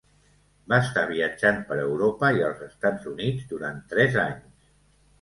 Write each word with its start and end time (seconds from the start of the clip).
Va 0.71 0.79
estar 0.85 1.03
viatjant 1.11 1.61
per 1.69 1.79
Europa 1.83 2.33
i 2.41 2.43
els 2.49 2.65
Estats 2.71 3.09
Units 3.15 3.49
durant 3.55 3.81
tres 3.97 4.23
anys. 4.29 4.71